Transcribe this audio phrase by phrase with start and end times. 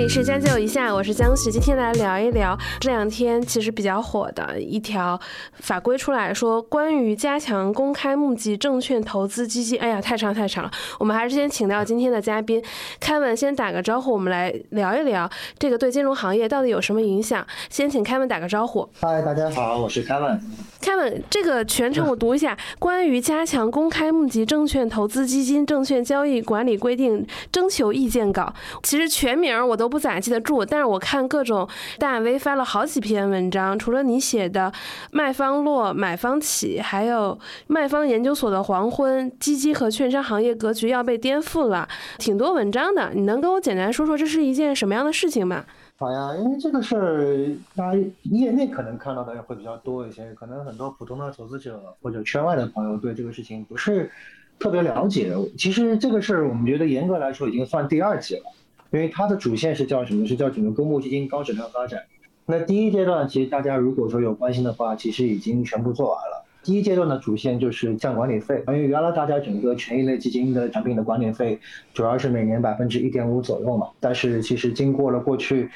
[0.00, 5.20] 这里是将就一下，我是江徐，今天来聊一聊这两天其实比较火的一条
[5.58, 9.78] 法规出来说，关于加强公开募集证券投资基金。
[9.78, 12.64] 哎呀，太长太长了，我们还是先请到今天的嘉宾
[12.98, 15.28] 凯文先打个招呼，我们来聊一聊
[15.58, 17.46] 这个对金融行业到底有什么影响。
[17.68, 18.88] 先请凯文打个招呼。
[19.02, 20.40] 嗨，大家好，我是凯文。
[20.80, 28.50] 凯文，这个全程我读一下：关于加强公开募集证券投资基金证券交易管理规定征求意见稿。
[28.82, 29.76] 其实全名我。
[29.80, 34.72] 都不咋记得住，但是我看各种大 V 发了好几篇文章，除了你写的
[35.10, 37.36] “卖方落，买方起”，还有
[37.66, 43.10] “卖方研究所的黄昏”，基金和券商行业格局要被颠覆了，挺多文章的。
[43.14, 45.64] 你能跟我简单说说这是一件什么样的事情吗？
[45.98, 54.10] 好呀，因为这个事儿，大家业内可能看到的会比较多一些，可能很多普通的投资者或者圈外的朋友对这个事情不是
[54.58, 55.34] 特别了解。
[55.58, 58.44] 其实这个事儿，我们觉得严格来说已经算第二季了。
[58.90, 60.26] 因为它的主线是叫什么？
[60.26, 62.02] 是叫整个公募基金高质量发展。
[62.46, 66.44] 那第一阶段，其实大家如果说有关心的话，其实已经全部做完了。
[66.62, 71.58] 第一阶段的主线就是降管理费，因为原来大家整个权益类基金的产品的管理费
[71.94, 73.88] 主要是每年百分之一点五左右嘛。
[73.98, 75.70] 但是其实经过了过去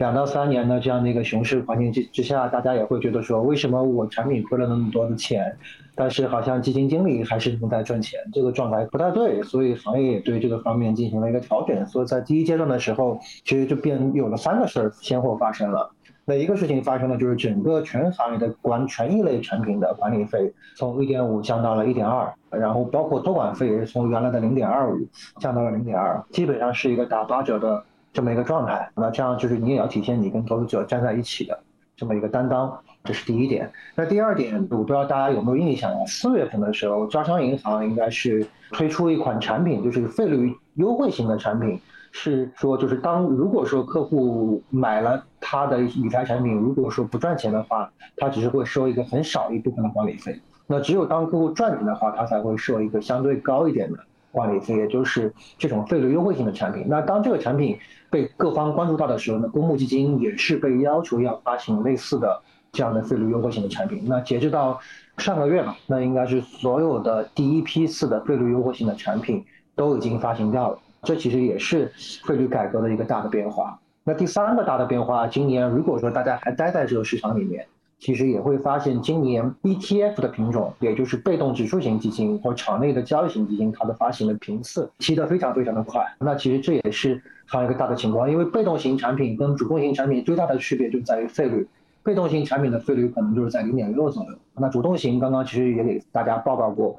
[0.00, 5.54] 两到三年的这样的一个熊市环境之之下，大家也会觉得说，为什么我产品亏了那么多的钱？
[5.94, 11.84] 但是好像基金经理还是能在赚钱，这个状态不太对，所以行业也对这个方面进行了一个调整。
[11.84, 15.90] 所以在第一阶段的时候，其实就变有了三个事儿先后发生了。
[16.24, 24.96] 那一个事情发生了，就是整个全行业的管权益类产品的管理费从一点五降到了一点二，然后包括托管费也是从原来的零点二五
[25.40, 28.90] 降到了零点二，基本上是一个打八折的这么一个状态。
[28.94, 31.58] 那这样就是你也要体现你跟投资者站在一起的
[31.96, 32.78] 这么一个担当。
[33.02, 33.72] 这是第一点。
[33.94, 36.04] 那第二点，我不知道大家有没有印象啊？
[36.06, 41.80] 四月份的时候，招商银行应该是推出一款产品，就是费率优惠型的产品，
[42.12, 50.38] 是说就是当如果说客户买了他的理财产品，如果说不赚钱的话，他只是会收一个很少一部分的管理费。
[50.66, 53.98] 那只有当客户赚钱的话，他才会收一个相对高一点的
[54.30, 56.84] 管理费，也就是这种费率优惠型的产品。
[56.86, 57.78] 那当这个产品
[58.10, 62.42] 被各方关注到的时候呢，公募基金也是被要求要发行类似的。
[62.72, 64.78] 这样的费率优惠型的产品，那截止到
[65.18, 69.44] 上个月嘛，那应该是所有的第一批次的费率优惠型的产品
[69.74, 70.78] 都已经发行掉了。
[71.02, 71.90] 这其实也是
[72.24, 73.76] 费率改革的一个大的变化。
[74.04, 77.66] 那第三个大的变化，今年如果说大家还待在这个市场里面，
[78.00, 86.02] 其实也会发现今年 ETF 的品种，也就是被动指数型基金或场内的交易型基金，它的发行的频次提得非常非常的快。
[86.18, 91.68] 那其实这也是还有一个大的情况，因为被动型产品跟主动型产品最大的区别就在于费率。
[92.02, 96.98] 被动型产品的费率可能就是在零点六左右，那主动型刚刚其实也给大家报告过，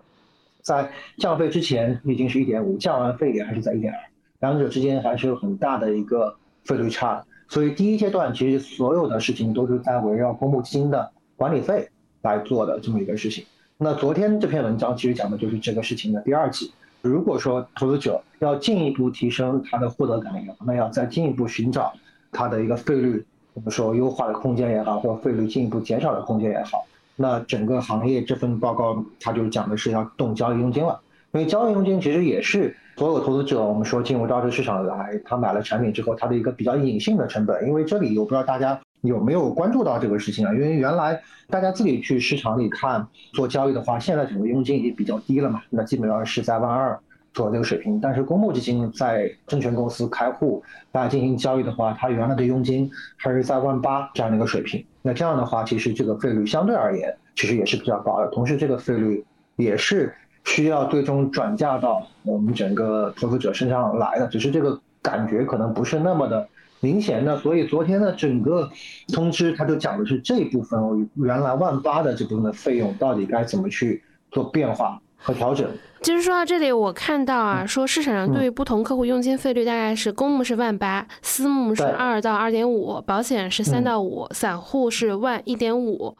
[0.61, 3.99] 在降费之前已经是一点五，降完费也还是在一点二，
[4.41, 7.25] 两者之间还是有很大的一个费率差。
[7.51, 11.85] 所以第一阶段其实所有的事情都是在围绕公募基金的管理费
[12.21, 13.43] 来做的这么一个事情。
[13.77, 16.71] 那昨天这篇文章其实讲的就是这个事情的第二季。
[17.01, 21.91] 如果说投资者要进一步提升他的获得感也好，那要再进一步寻找
[22.31, 23.25] 他的一个费率。
[23.53, 26.85] 我们说优化的空间也好，或费率进一步减少的空间也好，
[27.17, 30.97] 那整个行业这份报告它就讲的是要动交易佣金了。
[31.33, 37.67] 因为交易佣金其实也是所有投资者我们说进入到这市场来，他买了产品之后，它的一个比较隐性的成本。
[37.67, 40.53] 因为这里我不知道大家有没有关注到这个事情啊？
[40.53, 41.19] 因为原来
[41.49, 46.95] 大家自己去市场里看做交易的话，现在整个佣金已经比较低了嘛，那基本上是在万二。
[47.33, 50.61] 做这个水平，但是公募基金在证券公司开户
[50.91, 54.85] 来进行交易的话，它原来的佣金还是在万八这样的一个水平。
[55.01, 58.27] 那这样的话，其实这个费率相对而言其实也是比较高的。
[58.27, 59.25] 同时，这个费率
[59.55, 60.13] 也是
[60.45, 66.47] 需要最终转嫁到我们整个投资者身上来的，只是这个感觉可能不是那么的
[66.79, 67.37] 明显的。
[67.37, 68.69] 所以昨天的整个
[69.13, 75.69] 通知，它就讲的是这一部分原来万八的这部分的费用到底该怎么去做变化和调整。
[76.01, 86.17] 其实说到这里，我看到啊，说市场上对于不同客户佣金费率大概是公募是万八，私募是二到二点五，保险是三到五，散户是万一点五。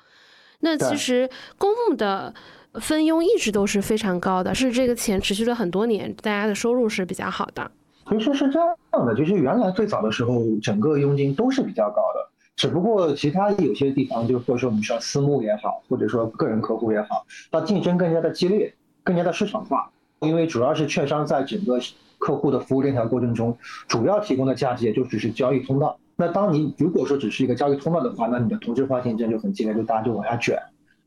[0.60, 1.28] 那其实
[1.58, 2.32] 公募的
[2.80, 7.70] 分佣一直都是非常高的，是这个钱持续了很多年，大家的收入是比较好的。
[8.10, 18.74] 其实是这样的，就是原来最早的时候，整个佣金都是比较高的，只不过其他有些地方，就或者说我们说私募也好，或者说个人客户也好，它竞争更加的激烈。
[19.04, 19.90] 更加的市场化，
[20.20, 21.80] 因为主要是券商在整个
[22.20, 23.58] 客户的服务链条过程中，
[23.88, 25.98] 主要提供的价值也就只是交易通道。
[26.16, 30.56] 那当你如果说只是一个交易通道的话，那你的同质化竞争就很激烈，就大家就往下卷。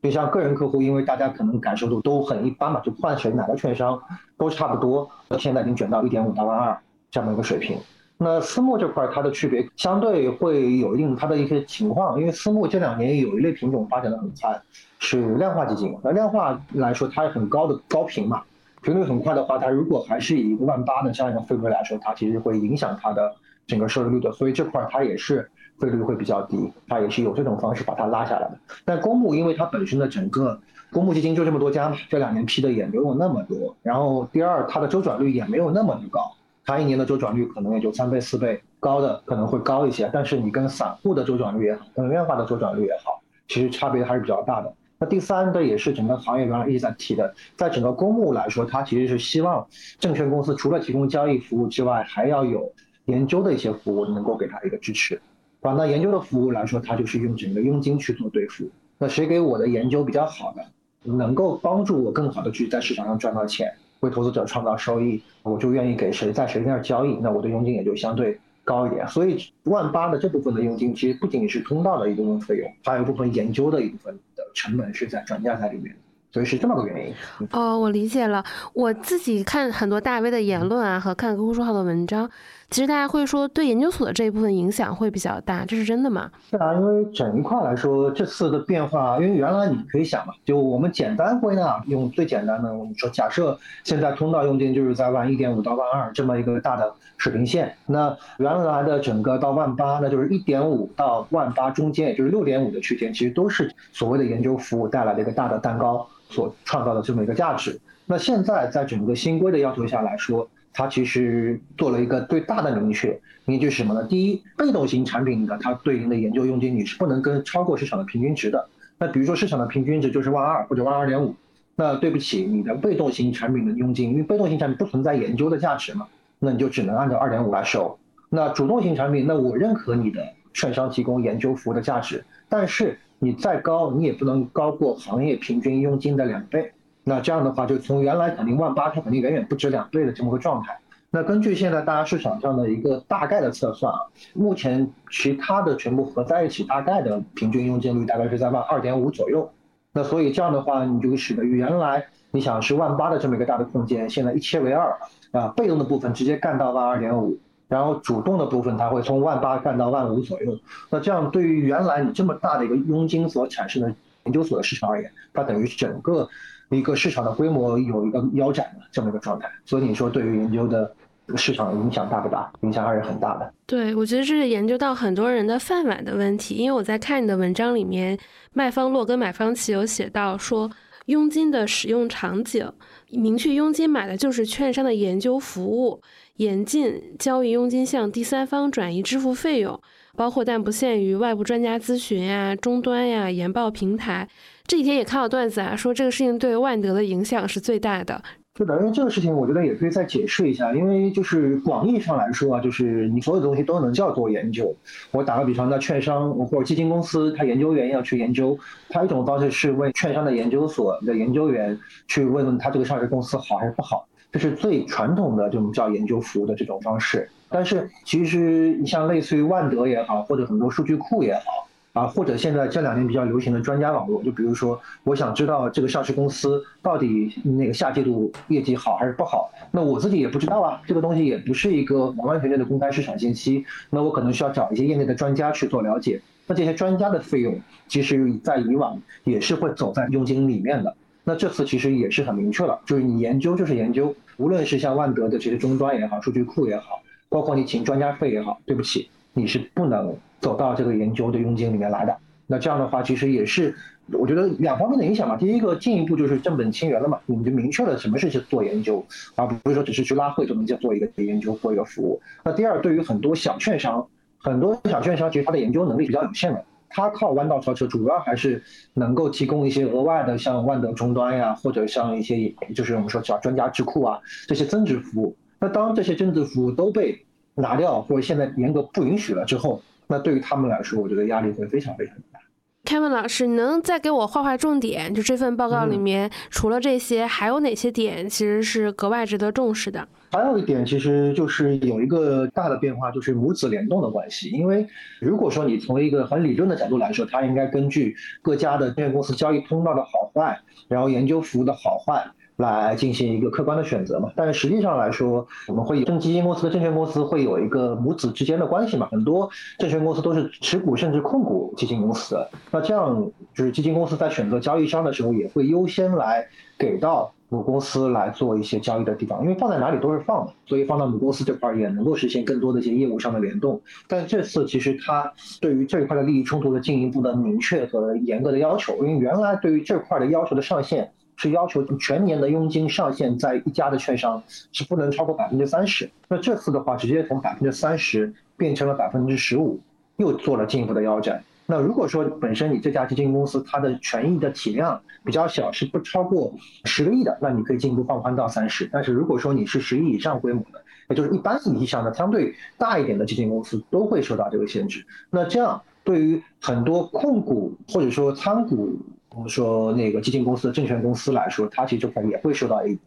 [0.05, 3.99] 就像个人客户，因为大家可能感受度都很一般嘛，就换谁哪个券商
[4.37, 5.09] 都差不多，
[5.39, 6.77] 现在已经卷到一点五到万二
[7.09, 7.75] 这样的一个水平。
[8.17, 14.61] 那私募这块它的区别相对会有一定它的一些情况，因为私募这两年有一类品种发展的很快，
[14.99, 15.97] 是量化基金。
[16.03, 18.43] 那量化来说，它很高的高频嘛，
[18.85, 23.33] 频率很快的话，它如果还是以一个万八的这样一个费率来说，它其实会影响它的
[23.65, 24.31] 整个收益率的。
[24.31, 25.49] 所以这块它也是
[25.79, 28.51] 费率会比较低，它也是有这种方式把它拉下来的。
[28.85, 30.59] 但公募因为它本身的整个
[30.91, 33.75] 公募基金就这么多家嘛，这两年批的也没有那么多。
[33.81, 36.21] 然后第二，它的周转率也没有那么的高。
[36.63, 44.71] 它一年的周转率可能也就三倍四倍，高的可能会高一些，但是你跟散户的周转率也好，跟量化的周转率也好，其实差别还是比较大的。
[44.97, 49.67] 那第三个也是整个行业原来一直在提的，在整个公募来说，它其实是希望
[49.99, 52.71] 证券公司除了提供交易服务之外，还要有
[53.05, 55.19] 研究的一些服务能够给它一个支持。
[55.61, 58.69] 啊，那研究的服务来说，它就是用整个佣金去做兑付。
[58.97, 60.63] 那谁给我的研究比较好的，
[61.03, 63.73] 能够帮助我更好的去在市场上赚到钱？
[64.01, 69.07] 为投资者创造收益，我就愿意给谁在谁那儿交易，那我的佣金也就相对高一点。
[69.07, 74.19] 所以万八的这部分的佣金，其实不仅仅是通道的一部分费用，还有一部分研究的一部分
[74.55, 75.95] 成本是在转嫁在里面。
[76.31, 77.15] 所以是这么个原因。
[77.51, 78.43] 哦，我理解了。
[78.73, 82.29] 我自己看很多大 V 的言论啊，和看公众号的文章。
[82.71, 86.29] 其实大家会说，对研究所的这一部分影响会比较大，这是真的吗？
[86.49, 107.79] 是啊，因为整一块来说，这次的变化，因为原来你可以想嘛，就我们简单归纳，用最简单的，我们说，假设现在通道佣金就是在万一点五到万二这么一个大的水平线，那原来的整个到万八，那就是一点五到万八中间，也就是六点五的区间，其实都是所谓的研究服务带来的一个大的蛋糕所创造的这么一个价值。
[108.05, 110.45] 那现在在整个新规的要求下来说。
[110.77, 114.03] 它其实做了一个最大的明确，明确是什么呢？
[114.03, 118.67] 第一，被动型产品的它对应的研究佣金你是不能跟超过市场的平均值的。
[118.97, 121.33] 那比如说市场的平均值就是万二或者万二点五，
[121.77, 126.05] 那对不起，你的被动型产品的佣金，因为被动型产品不存在研究的价值嘛，
[126.39, 127.97] 那你就只能按照二点五来收。
[128.29, 130.21] 那主动型产品，那我认可你的
[130.53, 136.71] 券商提供研究服务的价值，但是你再高，你也不能高过行业平均佣金的两倍。
[137.07, 140.75] 那这样的话，就从原来肯定万八，它肯定远远不止两倍的这么个状态。
[141.11, 143.99] 那根据现在大家市场上的一个大概的测算啊，
[144.33, 149.47] 目前其他的全部合在一起，大概的平均佣金率大概是在万二点五左右。
[149.93, 154.97] 那所以这样的话，你就使得原来你想是万八的这么一个大的空间，现在一切为二
[155.31, 157.37] 啊，被动的部分直接干到万二点五，
[157.67, 160.57] 然后主动的部分它会从万八干到万五左右。
[160.89, 163.93] 那这样对于原来你这么大的一个佣金所产生的
[164.23, 166.27] 研究所的市场而言，它等于整个。
[166.69, 170.91] 一个市场的规模有一个腰斩的这么一个状态，所以你说对于研究的
[171.35, 172.51] 市场影响大不大？
[172.61, 173.53] 影响还是很大的。
[173.65, 176.55] 对，我觉得这是研究到很多人的饭碗的问题。
[176.55, 178.17] 因为我在看你的文章里面，
[178.53, 180.69] 卖方洛跟买方奇有写到说，
[181.07, 182.71] 佣金的使用场景，
[183.09, 186.01] 明确佣金买的就是券商的研究服务，
[186.37, 189.79] 严禁交易佣金向第三方转移支付费用，
[190.15, 194.27] 包括但不限于外部专家咨询呀、终端呀、研报平台。
[194.67, 198.21] 这几天也看到段子啊，说这个事情对万德的影响是最大的。
[198.57, 200.73] 是的，因为这个事情，我觉得也可以再解释一下。
[200.73, 204.73] 因为就是广义上来说啊，就是你所有东西都能叫做研究。
[205.11, 208.57] 我打个比方，那券商或者基金公司，他研究员要去研究，
[208.89, 211.77] 他一种方式是问券商的研究所的研究员
[212.07, 217.29] 去问问他这个上市公司好还是不好，这是最传统的这种叫研究服务的这种方式。
[217.49, 221.64] 但是其实你像类似于万德也好，或者很多数据库也好。
[221.95, 236.21] 啊，或者现在这两年比较流行的专家网络，就比如说，我想知道这个上市公司到底那个下季度业绩好还是不好，那我自己也不知道啊，这个东西也不是一个完完全全的公开市场信息，那我可能需要找一些业内的专家去做了解。
[236.47, 240.93] 那这些专家的费用，其实在以往也是会走在佣金里面的。
[241.23, 250.17] 那这次其实也是很明确了，就是你研究就是研究，无论是像万德的这些终端也好，数据库也好，包括你请专家费也好，对不起，你是不能。
[250.41, 252.15] 走到这个研究的佣金里面来的，
[252.45, 253.73] 那这样的话其实也是，
[254.11, 255.35] 我觉得两方面的影响嘛。
[255.35, 262.21] 第一个进一步就是正本清源了嘛，我们就明确了什么是去做研究，而不是说只是去拉会就能做一个研究或一个服务。
[262.43, 264.05] 那第二，对于很多小券商，
[264.37, 268.61] 很多小券商其实它的研究能力比较有限的，它靠弯道超车，主要还是
[268.93, 275.35] 能够提供一些额外的像万德终端呀，或者像一些就是我们说叫专家智库啊这些增值服务。
[275.59, 277.25] 那当这些增值服务都被
[277.55, 282.39] 拿掉或者现在严格不允许了之后，那对于他们来说，我觉得压力会非常非常大。
[282.85, 285.11] Kevin 老师，你能再给我画画重点？
[285.11, 290.07] 就这份报告里面，除了这些，还有哪些点其实是格外值得重视的？
[290.31, 294.49] 还有一点，其实就是有一个大的变化，就是母子联动的关系。
[294.51, 294.85] 因为
[295.19, 302.23] 如果说你从一个很理论的角度来说，它应该根据各家的证券公司交易通道的好坏，然后研究服务的好坏。
[302.57, 304.31] 来进行一个客观的选择嘛。
[304.35, 309.07] 但是实际上来说，我们会有证基金公司的证券公司会有一个母子之间的关系嘛。
[309.11, 316.45] 很多证券公司都是持股甚至控股基金公司的，那这样就是基金公司在选择交易商的时候，也会优先来
[316.77, 317.31] 给到。
[317.47, 323.79] 母公司来做一些交易的地方，因为放在哪里都是放的，所以放到母公司这块也能够实现更多的一些业务上的联动。
[324.07, 325.31] 但这次其实它
[325.61, 339.79] 对于这一块的利益冲突的进一步的明确和严格的要求，因为原来对于这块的要求的上限是要求全年的佣金上限在一家的券商是不能超过百分之三十，那这次的话直接从百分之三十变成了百分之十五，
[340.17, 341.43] 又做了进一步的腰斩。
[341.67, 348.87] 那如果说本身你这家基金公司它的权益的体量比较小，是不超过十个亿的，那你可以进一步放宽到三十。
[348.93, 355.03] 但是如果说你是十亿以上规模的，也就是一般意义上的相对大一点的基金公司都会受到这个限制。
[355.31, 358.95] 那这样对于很多控股或者说参股，
[359.35, 363.01] 我们说那个基金公司证券公司来说，它其实这块也会受到一个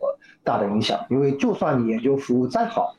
[0.44, 2.94] 大的影响，因为就算你研究服务再好。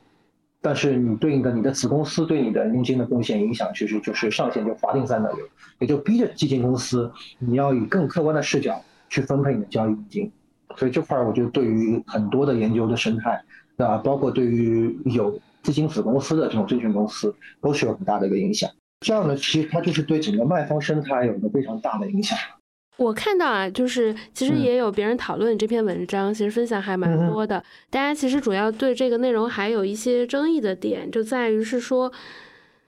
[0.62, 5.38] 但是你对应的你的子公司对你的佣金的贡献影响，其实就是上限就划定在那里，
[5.78, 10.32] 也就逼着基金公司你要以更客观的视角去分配你的交易佣金。
[10.76, 13.42] 所以这块儿我觉得对于很多的研究的生态，
[13.78, 18.70] 啊，包括对于有基金子公司的这种证券公司，都是有很大的一个影响。
[19.00, 22.38] 这样呢，其实它就是对整个卖方生态有一个非常大的影响。
[23.00, 27.64] 我看到啊，就是其实也有别人讨论这篇文章，其实分享还蛮多的。
[27.90, 32.12] 大家其实主要对这个内容还有一些争议的点，就在于是说，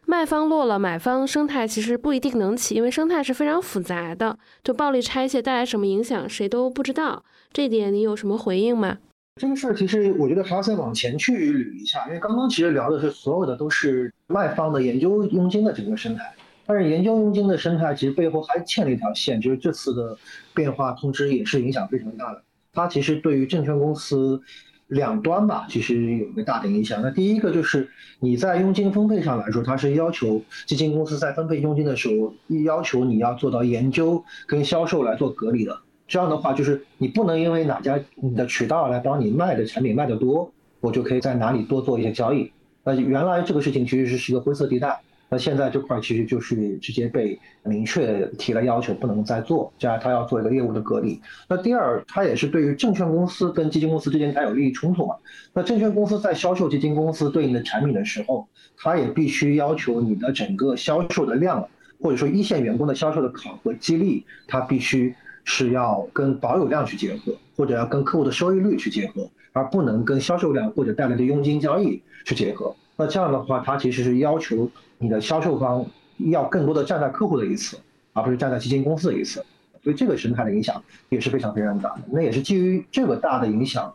[0.06, 7.24] 卖方落了，买方生态其实不一定能起，因为生态是非常复杂的，就暴力拆卸带来什么影响，谁都不知道。
[7.54, 8.98] 这点你有什么回应吗？
[9.40, 16.34] 这个事儿其实我觉得还要再往前去捋一下，因为刚刚其实聊的是所有的都是卖方的研究佣金的整个生态。
[16.72, 20.18] 但是研究佣金的生态其实背后还欠了一条线，就是这次的
[20.54, 22.42] 变化通知也是影响非常大的。
[22.72, 24.42] 它其实对于证券公司
[24.88, 27.02] 两端吧，其实有一个大的影响。
[27.02, 27.90] 那第一个就是
[28.22, 35.78] 你在佣金分配上来说，它是要求基金公司在分配佣金的时候，要求你要做到研究跟销售来做隔离的。
[36.08, 40.50] 这样的话，就是你不能因为哪家你的渠道来帮你卖的产品卖得多，
[40.80, 42.50] 我就可以在哪里多做一些交易。
[42.86, 45.02] 那原来这个事情其实是是一个灰色地带。
[45.34, 51.22] 那现在这块其实就是直接被明确提了要求，不能再做，这样他要做一个业务的隔离。
[51.48, 55.16] 那第二，它也是对于证券公司跟基金公司之间它有利益冲突嘛？
[55.54, 58.46] 那证券公司在销售基金公司对应的产品的时候，
[58.78, 61.66] 它也必须要求你的整个销售的量，
[62.02, 72.76] 或者说一线员工的销售的考核激励，它必须是要跟保有量去结合，或者要跟客户的收益率去结合，而不能跟销售量或者带来的佣金交易去结合。
[72.98, 74.70] 那这样的话，它其实是要求
[75.00, 75.84] 你的销售方
[76.30, 77.78] 要更多的站在客户的一侧，
[78.14, 79.44] 而不是站在基金公司的一侧，
[79.84, 82.02] 所以这个生态的影响也是非常非常大的。
[82.12, 83.92] 那也是基于这个大的影响，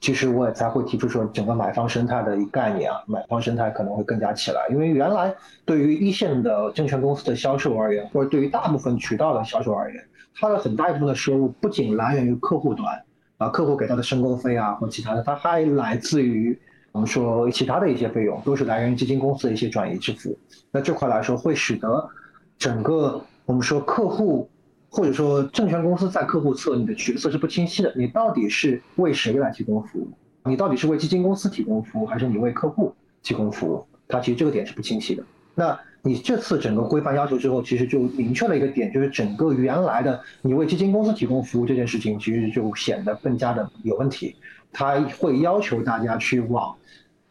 [0.00, 4.64] 其实我也才会提出说，整个买方生态的一个概念啊，买方生态可能会更加起来。
[4.70, 10.04] 因为原来对于一线的证券公司的销售而言，或者对于大部分渠道的销售而言，
[10.36, 13.02] 它的很大一部分的收入不仅来源于客户端
[13.38, 16.56] 啊，客户给他的申购费啊或其他的，它还来自于。
[16.96, 20.34] 我们说其他的一些费用都是来源于基金公司的一些转移支付，
[20.70, 22.08] 那这块来说会使得
[22.56, 24.48] 整个我们说客户
[24.88, 30.08] 或者说证券公司在客户侧你的角色是不清晰的，你到底是为谁来提供服务？
[30.46, 33.84] 你到底是为基金公司提供服务，还是你为客户提供服务？
[34.08, 35.22] 它其实这个点是不清晰的。
[35.54, 44.34] 那你这次整个规范要求之后，其实就明确了一个点，就是整个原来的你为基金公司提供服务这件事情，其实就显得更加的有问题。
[44.76, 46.76] 他会要求大家去往。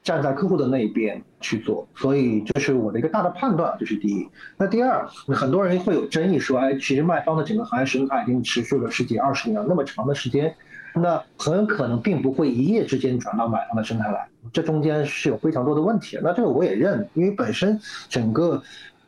[0.06, 4.30] 站在客户的那一边去做，所以这是我的一个大的判断，这是第一。
[4.56, 10.54] 那第二，很多人会有争议说，哎，其实卖方的整个行业生态已经持续了十几二十年那么长的时间，
[10.94, 16.20] 那很可能并不会一夜之间转到买方的生态来，这中间是有非常多的问题。
[16.22, 18.62] 那这个我也认，因为本身整个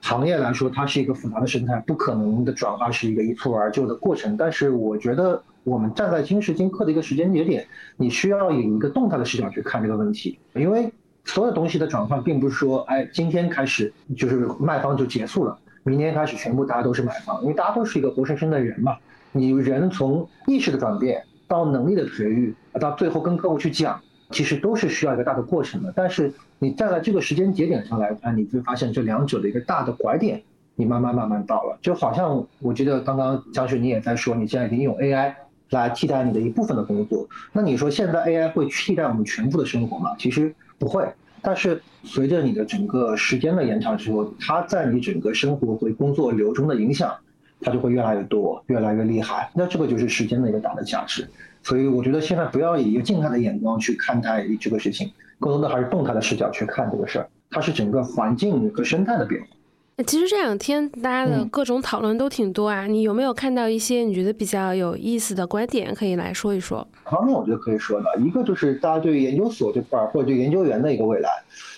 [0.08, 4.38] 行业来说，它是一个复杂的生态，不可能的转化是一个一蹴而就的过程。
[4.38, 5.42] 但是我觉得。
[5.68, 10.90] 我们站在今时今刻的一个时间节点，你需要以一个动态的视角去看这个问题，因为
[11.26, 18.96] 所有东西的转换并不是说，哎，今天开始就是卖方就结束了，明天开始全部大家都是买方，因为大家都是一个活生生的人嘛。
[19.34, 24.00] 你人从意识的转变到能力的培育，到最后跟客户去讲，
[24.32, 25.92] 其实都是需要一个大的过程的。
[25.94, 30.42] 但是你站在这个时间节点上来看，你会发现这两者的一个大的拐点，
[30.76, 35.34] 你慢慢慢慢到了，就好像我觉得刚刚江雪你也在说，你现在已经用 AI。
[35.72, 40.16] 来替代你的一部分的工作，那你说现在 AI 会替代我们全部的生活吗？
[40.18, 41.06] 其实不会。
[41.42, 47.14] 但是随着你的整个时间的延长之后，它在你整个生活和工作流中的影响
[47.60, 49.52] 它就会越来越多，越来越厉害。
[49.54, 51.28] 那这个就是时间的一个大的价值。
[51.62, 57.27] 所以我觉得现在不要以一个静态的眼光去看待这个事情，更多的还是动态的视角去看这个事儿。
[57.50, 59.48] 它是整个环境和生态的变化。
[60.06, 66.88] 其实这两天大家的各种讨论都挺多啊，你有没有看到一些你觉得比较有意思的观点可以来说一说？
[67.06, 71.29] 方面我觉得可以说的，一个就是大家对研究所这块儿或者对研究员的一个未来。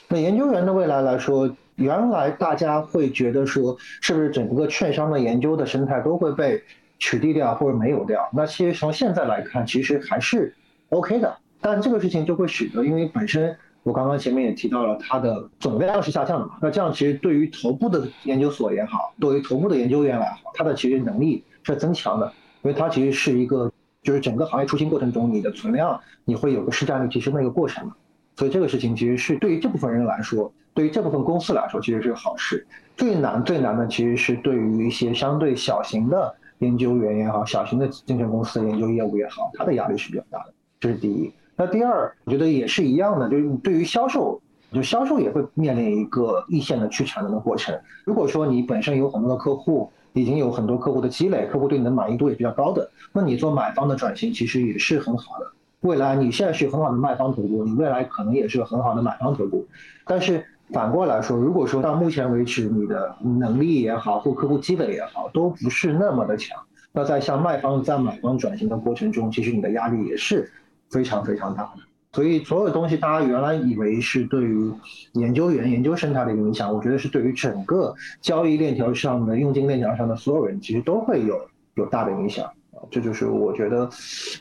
[0.10, 6.62] 那研究员的未来来说，原来大家会觉得说，是不是整个券商的研究的生态都会被
[6.98, 8.28] 取缔掉或者没有掉？
[8.34, 10.54] 那其实从现在来看，其实还是
[10.90, 11.38] OK 的。
[11.62, 13.56] 但这个事情就会使得，因为本身。
[13.82, 16.58] 我刚刚前面也提到了，它的总量是下降的嘛？
[16.62, 22.28] 那这样其实对于头部的研究所也好，对于头部的研究员来好，它的其实能力是增强的，
[22.62, 23.72] 因为它其实是一个，
[24.04, 27.96] 就是整个行业出新过程中，你的存量你会有个市占率提升的一个过程嘛。
[28.36, 32.68] 所以这个事情其实是对于这部分人来说，对于这部分公司来说，其实是个好事。
[32.98, 40.54] 最难最难的其实是对于一些相对小型的研究员也好，小型的证券公司研究业务也好，它的压力是比较大的。
[40.82, 41.32] 这是第一。
[41.60, 47.78] 那第二，我觉得也是一样的，就是对于销售，就销售也会面临一个一线的去产能的过程。
[48.06, 55.52] 如果说你本身有很多的客户，已经有很多客户的积累，客户对你的满意度也比较高的，那你做买方的转型其实也是很好的。
[55.82, 59.68] 未来你现在是很好的卖方头部，你未来可能也是很好的买方头部。
[60.06, 66.58] 但是反过来说，如果说到目前为止你的能力也好，或客户积累也好，都不是那么的强，
[66.94, 70.50] 那在向卖方在买方转型的过程中，其实你的压力也是。
[70.90, 71.70] 非常非常大，
[72.14, 74.72] 所以所有东西大家原来以为是对于
[75.14, 81.40] 研究员、研究生他的一个影响，我觉得是对于整个交易链条上的、佣金链条上的所有人，其实都会有
[81.76, 82.52] 有大的影响。
[82.92, 83.90] 这就是我觉得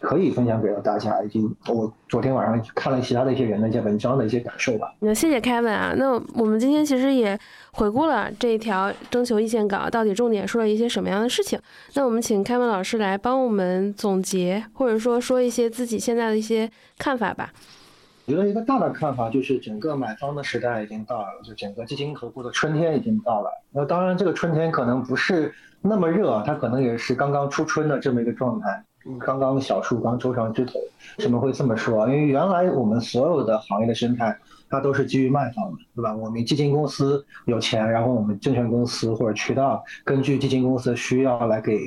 [0.01, 4.93] 可以分享给到大家，以及我昨天晚上看了其他的一些人的一些文章的一些感受吧。
[5.01, 7.39] 那谢谢 Kevin 啊，那我们今天其实也
[7.73, 11.59] 回顾了这一条征求意见稿到底重点说了一些什么样的事情。
[11.95, 17.53] 那我们请 Kevin 老师来帮我们总结，或者说说一些自己现在的一些看法吧。
[18.29, 23.51] 我觉得一个大的看法就是，整个买方的时代已经到了，就整个基金头部的春天已经到了。
[23.71, 25.51] 那当然，这个春天可能不是。
[25.81, 28.85] 那么热，它可能也是刚刚初春的这么一个状态，
[29.19, 30.79] 刚刚小树刚抽上枝头。
[31.17, 32.07] 为什么会这么说？
[32.07, 34.37] 因为原来我们所有的行业的生态，
[34.69, 36.15] 它都是基于卖方的，对吧？
[36.15, 41.79] 我们基金公司有钱，然后我们证券公司或者渠道根据基金公司的需要来给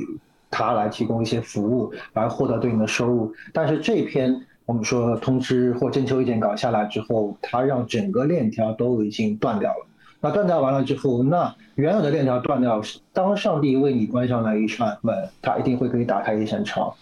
[0.50, 3.32] 他来提供一些服务，来获得对应的收入。
[3.54, 4.34] 但是这篇
[4.66, 9.88] 我们说通知或征求意见稿下来之后，它让整个链条都已经断掉了。
[10.22, 16.94] 那断掉完了之后，那原有的链条断掉，当上帝为你关上了一扇门，他一定会给你打开一扇窗。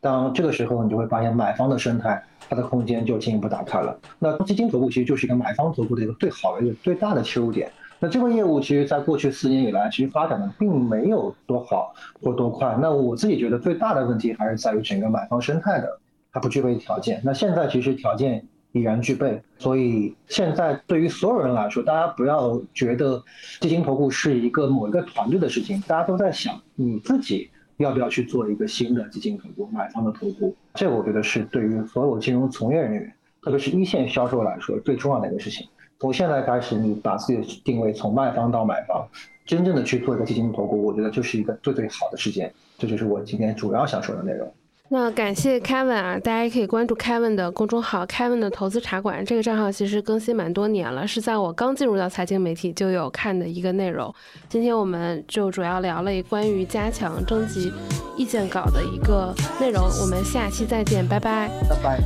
[0.00, 3.98] 当这个时候，你就会发现买方的生态，它的空间就进一步打开了。
[4.18, 7.70] 那基金头部其实就是一个买方头部的一个最好的、一个最大的切入点。
[7.98, 12.76] 那这个业务其实在过去四年以来，其实发展的并没有多好或多快。
[12.80, 15.98] 那我自己觉得最大的问题还是在于整个买方生态的，
[16.32, 17.20] 它不具备条件。
[17.24, 18.46] 那现在其实条件。
[18.72, 23.20] 已然具备，所以现在对于所有人来说，大家不要觉得
[23.60, 33.12] 基金投顾是一个某一个团队的事情，大家都在想你自己要不要去做一个新的基金投顾，买方的投顾，这我觉得是对于所有金融从业人员，
[33.42, 35.66] 特别是一线销售来说最重要的一个事情。
[35.98, 39.04] 从现在开始，你把自己的定位从卖方到买方，
[39.44, 42.54] 真正的去做一个基金投顾，我觉得就是一个最最好的时间。
[42.78, 44.54] 这就是我今天主要想说的内容。
[44.92, 49.24] 那感谢 Kevin 啊，大家也可以关注 Kevin 的公众号 Kevin 的投资茶馆。
[49.24, 54.12] 这个账号其实更新蛮多年了，是在我刚进入到财经媒体就有看的一个内容。
[54.48, 57.72] 今天我们就主要聊了关于加强征集
[58.16, 59.84] 意见稿的一个内容。
[60.02, 62.00] 我们下期再见，拜拜，拜拜。